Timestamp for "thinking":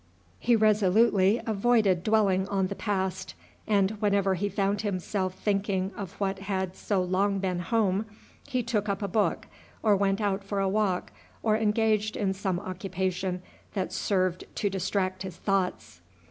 5.35-5.91